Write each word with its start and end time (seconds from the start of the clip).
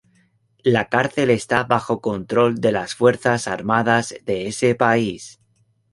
La 0.63 0.87
cárcel 0.89 1.29
está 1.29 1.63
bajo 1.63 2.01
control 2.01 2.55
de 2.59 2.71
las 2.71 2.95
Fuerzas 2.95 3.47
Armadas 3.47 4.15
de 4.25 4.47
ese 4.47 4.73
país. 4.73 5.39